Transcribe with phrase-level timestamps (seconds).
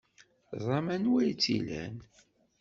[0.63, 1.95] Ẓran anwa ay tt-ilan.